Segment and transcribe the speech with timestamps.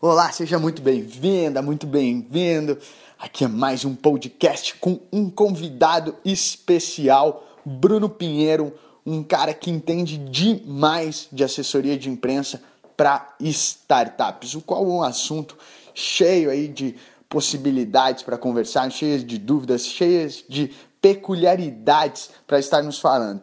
[0.00, 2.78] Olá, seja muito bem-vinda, muito bem-vindo.
[3.18, 8.72] Aqui é mais um podcast com um convidado especial, Bruno Pinheiro,
[9.04, 12.62] um cara que entende demais de assessoria de imprensa
[12.96, 15.58] para startups, o qual é um assunto
[15.92, 16.94] cheio aí de
[17.28, 20.70] possibilidades para conversar, cheias de dúvidas, cheias de
[21.02, 23.40] peculiaridades para estar nos falando.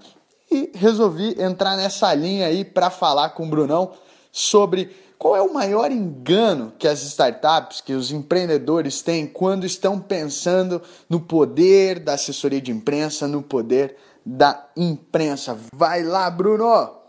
[0.49, 3.91] E resolvi entrar nessa linha aí para falar com o Brunão
[4.31, 9.99] sobre qual é o maior engano que as startups, que os empreendedores têm quando estão
[9.99, 15.57] pensando no poder da assessoria de imprensa, no poder da imprensa?
[15.73, 17.05] Vai lá, Bruno!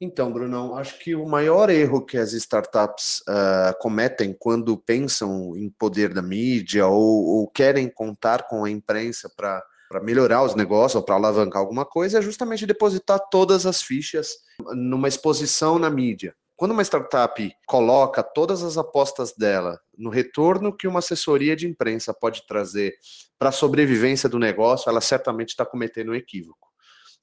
[0.00, 5.68] Então, Brunão, acho que o maior erro que as startups uh, cometem quando pensam em
[5.68, 10.94] poder da mídia ou, ou querem contar com a imprensa para para melhorar os negócios
[10.94, 14.36] ou para alavancar alguma coisa é justamente depositar todas as fichas
[14.72, 16.32] numa exposição na mídia.
[16.60, 22.12] Quando uma startup coloca todas as apostas dela no retorno que uma assessoria de imprensa
[22.12, 22.92] pode trazer
[23.38, 26.68] para a sobrevivência do negócio, ela certamente está cometendo um equívoco.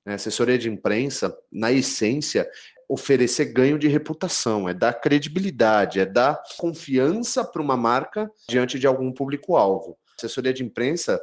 [0.04, 0.16] A né?
[0.16, 2.50] assessoria de imprensa, na essência,
[2.90, 8.88] oferecer ganho de reputação, é dar credibilidade, é dar confiança para uma marca diante de
[8.88, 10.00] algum público-alvo.
[10.18, 11.22] Assessoria de imprensa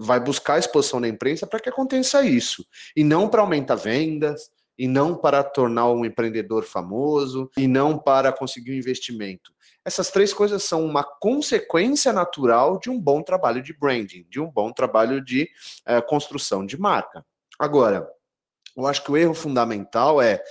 [0.00, 4.86] vai buscar exposição na imprensa para que aconteça isso, e não para aumentar vendas, e
[4.86, 9.52] não para tornar um empreendedor famoso, e não para conseguir um investimento.
[9.84, 14.50] Essas três coisas são uma consequência natural de um bom trabalho de branding, de um
[14.50, 15.48] bom trabalho de
[15.88, 17.24] uh, construção de marca.
[17.58, 18.08] Agora,
[18.76, 20.42] eu acho que o erro fundamental é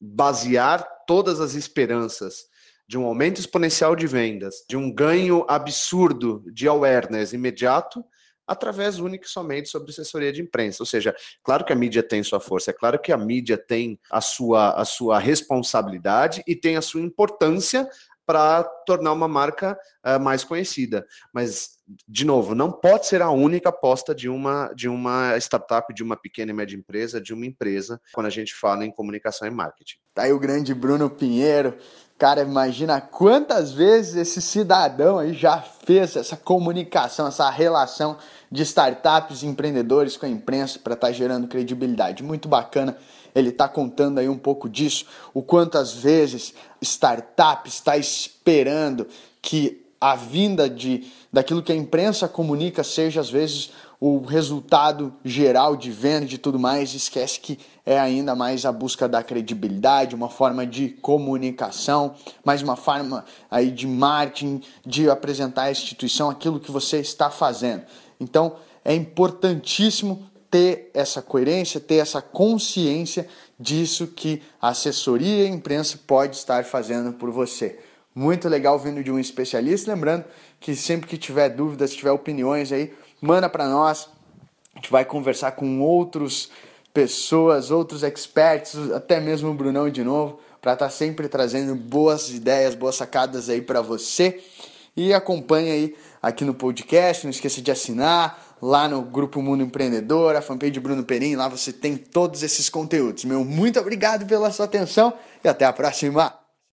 [0.00, 2.46] basear todas as esperanças
[2.86, 8.04] de um aumento exponencial de vendas, de um ganho absurdo de awareness imediato
[8.46, 10.82] através única e somente sobre assessoria de imprensa.
[10.82, 13.98] Ou seja, claro que a mídia tem sua força, é claro que a mídia tem
[14.10, 17.88] a sua, a sua responsabilidade e tem a sua importância
[18.24, 21.06] para tornar uma marca uh, mais conhecida.
[21.32, 26.02] Mas, de novo, não pode ser a única aposta de uma, de uma startup, de
[26.02, 29.50] uma pequena e média empresa, de uma empresa, quando a gente fala em comunicação e
[29.50, 30.01] marketing.
[30.14, 31.74] Tá aí o grande Bruno Pinheiro.
[32.18, 38.18] Cara, imagina quantas vezes esse cidadão aí já fez essa comunicação, essa relação
[38.50, 42.22] de startups e empreendedores com a imprensa para estar tá gerando credibilidade.
[42.22, 42.96] Muito bacana
[43.34, 46.52] ele está contando aí um pouco disso, o quantas vezes
[46.82, 49.06] startup está esperando
[49.40, 53.70] que a vinda de daquilo que a imprensa comunica seja às vezes
[54.04, 59.08] o resultado geral de venda e tudo mais, esquece que é ainda mais a busca
[59.08, 65.70] da credibilidade, uma forma de comunicação, mais uma forma aí de marketing, de apresentar à
[65.70, 67.84] instituição aquilo que você está fazendo.
[68.18, 75.48] Então, é importantíssimo ter essa coerência, ter essa consciência disso que a assessoria e a
[75.48, 77.78] imprensa pode estar fazendo por você.
[78.12, 79.94] Muito legal vindo de um especialista.
[79.94, 80.24] Lembrando
[80.58, 82.92] que sempre que tiver dúvidas, tiver opiniões aí,
[83.22, 84.08] manda para nós.
[84.74, 86.50] A gente vai conversar com outros
[86.92, 92.28] pessoas, outros experts, até mesmo o Brunão de novo, para estar tá sempre trazendo boas
[92.30, 94.42] ideias, boas sacadas aí para você.
[94.96, 100.36] E acompanhe aí aqui no podcast, não esqueça de assinar, lá no Grupo Mundo Empreendedor,
[100.36, 103.24] a fanpage Bruno Perim, lá você tem todos esses conteúdos.
[103.24, 106.41] Meu muito obrigado pela sua atenção e até a próxima.